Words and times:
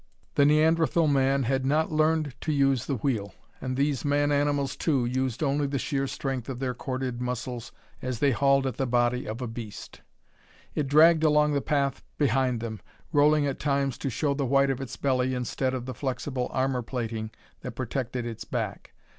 The 0.33 0.45
Neanderthal 0.47 1.05
Man 1.07 1.43
had 1.43 1.63
not 1.63 1.91
learned 1.91 2.33
to 2.41 2.51
use 2.51 2.87
the 2.87 2.95
wheel; 2.95 3.35
and 3.61 3.77
these 3.77 4.03
man 4.03 4.31
animals, 4.31 4.75
too, 4.75 5.05
used 5.05 5.43
only 5.43 5.67
the 5.67 5.77
sheer 5.77 6.07
strength 6.07 6.49
of 6.49 6.57
their 6.57 6.73
corded 6.73 7.21
muscles 7.21 7.71
as 8.01 8.17
they 8.17 8.31
hauled 8.31 8.65
at 8.65 8.77
the 8.77 8.87
body 8.87 9.27
of 9.27 9.43
a 9.43 9.47
beast. 9.47 10.01
It 10.73 10.87
dragged 10.87 11.23
along 11.23 11.53
the 11.53 11.61
path 11.61 12.01
behind 12.17 12.61
them, 12.61 12.81
rolling 13.13 13.45
at 13.45 13.59
times 13.59 13.95
to 13.99 14.09
show 14.09 14.33
the 14.33 14.43
white 14.47 14.71
of 14.71 14.81
its 14.81 14.97
belly 14.97 15.35
instead 15.35 15.75
of 15.75 15.85
the 15.85 15.93
flexible 15.93 16.49
armor 16.49 16.81
plating 16.81 17.29
that 17.61 17.75
protected 17.75 18.25
its 18.25 18.43
back. 18.43 18.93